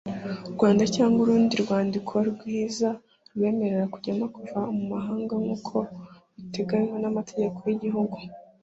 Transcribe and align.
Rwanda 0.53 0.83
cyangwa 0.95 1.19
urundi 1.23 1.53
rwandiko 1.63 2.13
rw 2.29 2.41
inzira 2.59 2.89
rubemerera 3.29 3.85
kujya 3.93 4.13
no 4.19 4.27
kuva 4.35 4.59
mu 4.75 4.83
mahanga 4.93 5.33
nkuko 5.43 5.75
biteganywa 6.35 6.97
n;amategeko 7.03 7.59
yigihugu. 7.65 8.17